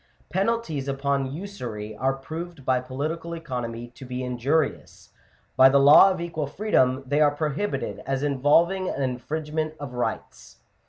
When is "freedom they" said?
6.47-7.21